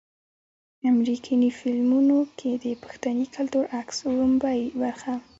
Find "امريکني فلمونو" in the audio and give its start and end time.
0.91-2.17